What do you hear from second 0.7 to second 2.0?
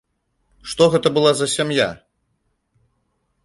Што гэта была за сям'я?